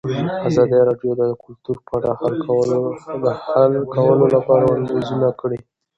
[0.47, 2.09] ازادي راډیو د کلتور په اړه
[3.23, 5.59] د حل کولو لپاره وړاندیزونه کړي.